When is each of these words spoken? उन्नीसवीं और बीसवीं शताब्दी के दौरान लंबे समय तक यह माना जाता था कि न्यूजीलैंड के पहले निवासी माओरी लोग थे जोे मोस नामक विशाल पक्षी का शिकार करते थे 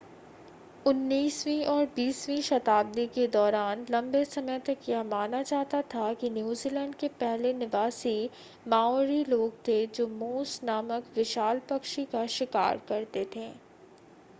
उन्नीसवीं 0.87 1.65
और 1.65 1.85
बीसवीं 1.95 2.41
शताब्दी 2.41 3.05
के 3.07 3.27
दौरान 3.27 3.85
लंबे 3.91 4.23
समय 4.25 4.59
तक 4.59 4.89
यह 4.89 5.03
माना 5.03 5.41
जाता 5.43 5.81
था 5.93 6.13
कि 6.13 6.29
न्यूजीलैंड 6.29 6.95
के 6.95 7.07
पहले 7.19 7.53
निवासी 7.53 8.15
माओरी 8.67 9.23
लोग 9.25 9.53
थे 9.67 9.85
जोे 9.87 10.07
मोस 10.17 10.59
नामक 10.63 11.13
विशाल 11.15 11.59
पक्षी 11.69 12.05
का 12.05 12.25
शिकार 12.31 12.81
करते 12.89 13.25
थे 13.35 13.51